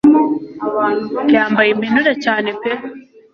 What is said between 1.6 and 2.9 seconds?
impenure cyane pe